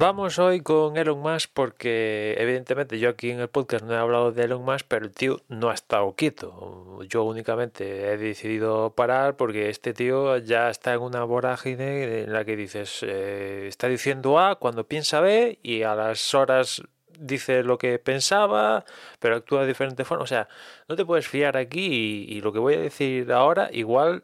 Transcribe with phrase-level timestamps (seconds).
[0.00, 4.32] Vamos hoy con Elon Musk porque evidentemente yo aquí en el podcast no he hablado
[4.32, 7.00] de Elon Musk, pero el tío no ha estado quieto.
[7.06, 12.46] Yo únicamente he decidido parar porque este tío ya está en una vorágine en la
[12.46, 16.82] que dices, eh, está diciendo A cuando piensa B y a las horas
[17.18, 18.86] dice lo que pensaba,
[19.18, 20.24] pero actúa de diferente forma.
[20.24, 20.48] O sea,
[20.88, 24.22] no te puedes fiar aquí y, y lo que voy a decir ahora igual...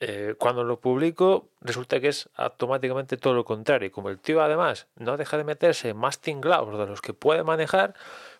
[0.00, 3.90] Eh, cuando lo publico resulta que es automáticamente todo lo contrario.
[3.90, 7.94] Como el tío además no deja de meterse más tinglados de los que puede manejar,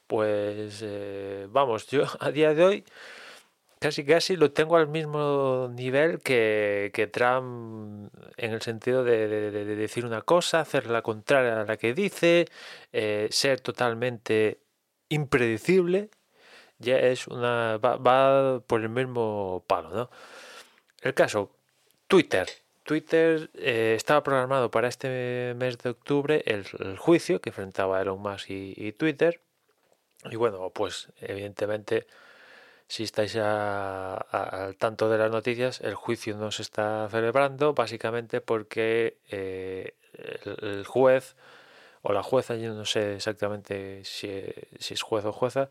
[0.06, 2.84] pues eh, vamos, yo a día de hoy
[3.80, 9.64] casi casi lo tengo al mismo nivel que, que Trump en el sentido de, de,
[9.76, 12.46] decir una cosa, hacer la contraria a la que dice,
[12.92, 14.60] eh, ser totalmente
[15.08, 16.10] impredecible,
[16.78, 20.10] ya es una va, va por el mismo palo, ¿no?
[21.02, 21.50] El caso,
[22.08, 22.48] Twitter.
[22.82, 26.64] Twitter eh, estaba programado para este mes de octubre el,
[26.96, 29.42] juicio que enfrentaba Elon Musk y, y, Twitter.
[30.30, 32.06] Y bueno, pues evidentemente,
[32.88, 39.18] si estáis al tanto de las noticias, el juicio no se está celebrando básicamente porque
[39.30, 39.94] eh,
[40.62, 41.36] el, juez
[42.02, 44.30] o la jueza, yo no sé exactamente si,
[44.78, 45.68] si es juez o jueza,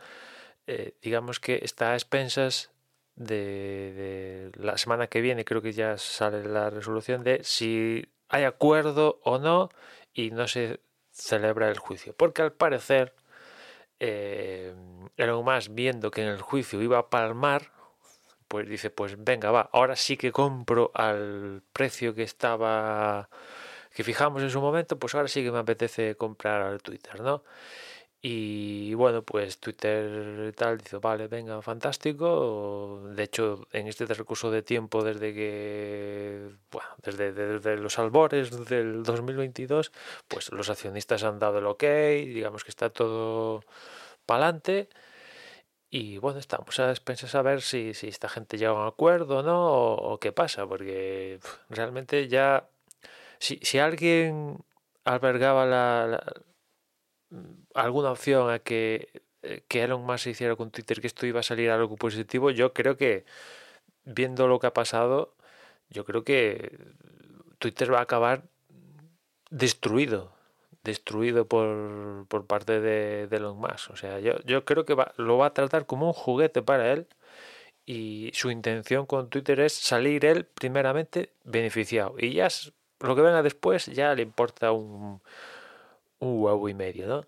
[0.67, 2.69] eh, digamos que está a expensas
[3.17, 8.43] de, de, la semana que viene creo que ya sale la resolución de si hay
[8.43, 9.69] acuerdo o no
[10.13, 10.79] y no se
[11.11, 12.13] celebra el juicio.
[12.15, 13.13] Porque al parecer,
[13.99, 14.73] eh,
[15.17, 17.71] Elon viendo que en el juicio iba a palmar,
[18.47, 23.29] pues dice, pues venga, va, ahora sí que compro al precio que estaba,
[23.93, 27.43] que fijamos en su momento, pues ahora sí que me apetece comprar al Twitter, ¿no?
[28.21, 33.03] Y bueno, pues Twitter tal dice, vale, venga, fantástico.
[33.15, 39.03] De hecho, en este recurso de tiempo desde que, bueno, desde, desde los albores del
[39.03, 39.91] 2022,
[40.27, 43.63] pues los accionistas han dado el ok, digamos que está todo
[44.25, 44.89] para adelante.
[45.89, 49.43] Y bueno, estamos a expensas a ver si, si esta gente llega a un acuerdo
[49.43, 51.39] no o, o qué pasa, porque
[51.69, 52.69] realmente ya,
[53.39, 54.57] si, si alguien
[55.05, 56.23] albergaba la
[57.77, 59.09] alguna opción a que,
[59.43, 62.73] eh, que Elon Musk hiciera con Twitter que esto iba a salir algo positivo, yo
[62.73, 63.25] creo que
[64.05, 65.35] viendo lo que ha pasado,
[65.89, 66.77] yo creo que
[67.59, 68.43] Twitter va a acabar
[69.49, 70.33] destruido,
[70.83, 73.91] destruido por, por parte de, Elon Musk.
[73.91, 76.91] O sea, yo, yo creo que va, lo va a tratar como un juguete para
[76.93, 77.07] él
[77.85, 82.49] y su intención con Twitter es salir él primeramente beneficiado y ya
[82.99, 85.21] lo que venga después ya le importa un
[86.19, 87.25] un huevo y medio, ¿no?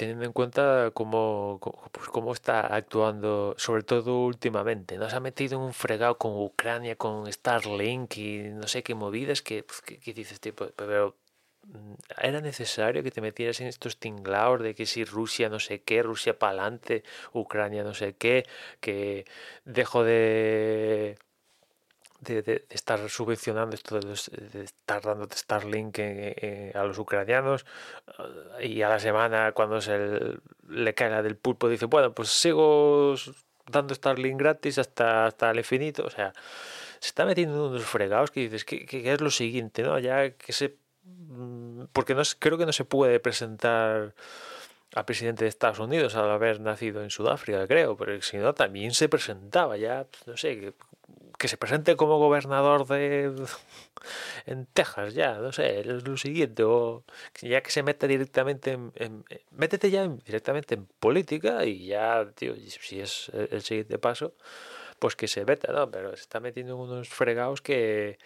[0.00, 1.60] Teniendo en cuenta cómo,
[1.92, 5.10] pues cómo está actuando, sobre todo últimamente, ¿no?
[5.10, 9.42] Se ha metido en un fregado con Ucrania, con Starlink y no sé qué movidas
[9.42, 9.82] que, pues,
[10.16, 11.18] dices, tipo, pero
[11.64, 15.82] mm, era necesario que te metieras en estos tinglaos de que si Rusia no sé
[15.82, 17.04] qué, Rusia para adelante,
[17.34, 18.46] Ucrania no sé qué,
[18.80, 19.26] que
[19.66, 21.18] dejo de
[22.20, 27.64] de, de, de, estar subvencionando esto de, estar dando Starlink en, en, a los ucranianos
[28.18, 30.38] uh, y a la semana cuando se
[30.68, 33.14] le cae la del pulpo dice bueno pues sigo
[33.66, 36.32] dando Starlink gratis hasta, hasta el infinito o sea
[37.00, 40.52] se está metiendo unos fregados que dices que, que, es lo siguiente no ya que
[40.52, 44.14] se mm, porque no creo que no se puede presentar
[44.94, 48.92] al presidente de Estados Unidos al haber nacido en Sudáfrica, creo, pero si no, también
[48.92, 50.74] se presentaba ya, no sé,
[51.38, 53.32] que, se presente como gobernador de
[54.46, 57.04] en Texas ya, no sé, es lo siguiente, o
[57.40, 63.00] ya que se meta directamente en, métete ya directamente en política y ya, tío, si
[63.00, 64.34] es el siguiente paso,
[64.98, 65.90] pues que se meta, ¿no?
[65.90, 68.18] Pero se está metiendo en unos fregados que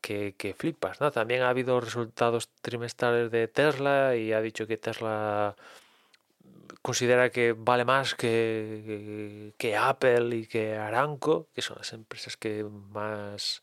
[0.00, 1.10] que, flipas, ¿no?
[1.10, 5.56] También ha habido resultados trimestrales de Tesla y ha dicho que Tesla
[6.82, 12.64] considera que vale más que, que, Apple y que Aranco, que son las empresas que
[12.64, 13.62] más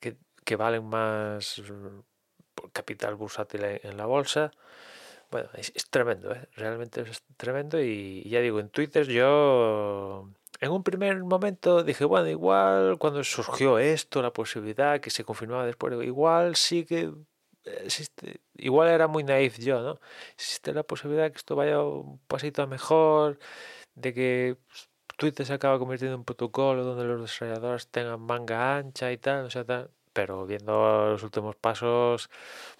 [0.00, 1.62] que, valen más
[2.54, 4.50] por capital bursátil en, la bolsa.
[5.30, 6.48] Bueno, es, es tremendo, ¿eh?
[6.54, 10.28] realmente es tremendo y ya digo, en Twitter yo
[10.60, 15.66] en un primer momento dije, bueno, igual cuando surgió esto, la posibilidad que se confirmaba
[15.66, 17.12] después, igual sí que
[17.64, 20.00] existe, igual era muy naif yo, ¿no?
[20.34, 23.38] Existe la posibilidad que esto vaya un pasito a mejor,
[23.94, 24.56] de que
[25.16, 29.46] Twitter se acaba convirtiendo en un protocolo donde los desarrolladores tengan manga ancha y tal,
[29.46, 29.90] o sea, tal.
[30.12, 32.30] Pero viendo los últimos pasos,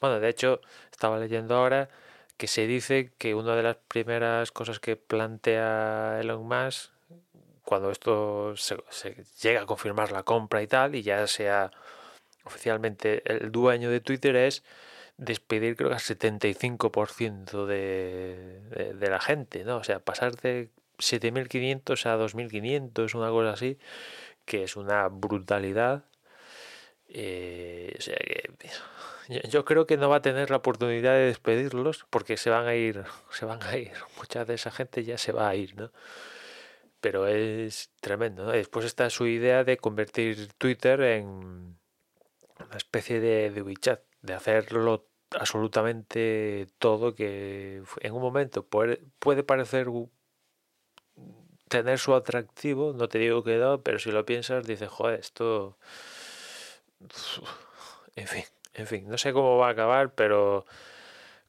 [0.00, 0.60] bueno, de hecho,
[0.92, 1.88] estaba leyendo ahora
[2.36, 6.93] que se dice que una de las primeras cosas que plantea Elon Musk
[7.64, 8.76] cuando esto se,
[9.42, 11.70] llega a confirmar la compra y tal, y ya sea
[12.44, 14.62] oficialmente el dueño de Twitter, es
[15.16, 19.76] despedir creo que al 75% de, de, de la gente, ¿no?
[19.78, 23.78] O sea, pasar de 7.500 a 2.500, una cosa así,
[24.44, 26.04] que es una brutalidad.
[27.08, 28.50] Eh, o sea que
[29.48, 32.74] yo creo que no va a tener la oportunidad de despedirlos porque se van a
[32.74, 33.92] ir, se van a ir.
[34.18, 35.90] Mucha de esa gente ya se va a ir, ¿no?
[37.04, 38.46] Pero es tremendo.
[38.46, 45.06] Después está su idea de convertir Twitter en una especie de, de WeChat, de hacerlo
[45.32, 49.88] absolutamente todo que en un momento puede, puede parecer
[51.68, 55.76] tener su atractivo, no te digo que no, pero si lo piensas dices, joder, esto...
[58.16, 60.64] En fin, en fin, no sé cómo va a acabar, pero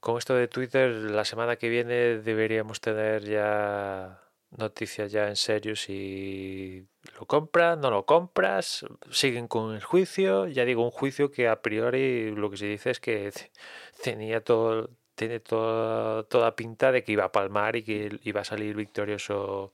[0.02, 4.25] con esto de Twitter la semana que viene deberíamos tener ya
[4.58, 6.88] noticias ya en serio si
[7.20, 11.62] lo compras, no lo compras, siguen con el juicio, ya digo, un juicio que a
[11.62, 13.32] priori lo que se dice es que
[14.04, 18.46] tenía todo, tiene toda, toda pinta de que iba a palmar y que iba a
[18.46, 19.74] salir victorioso,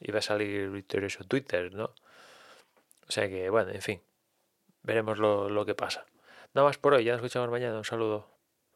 [0.00, 1.94] iba a salir victorioso Twitter, ¿no?
[3.08, 4.02] O sea que, bueno, en fin,
[4.82, 6.06] veremos lo, lo que pasa.
[6.54, 8.39] Nada más por hoy, ya nos escuchamos mañana, un saludo.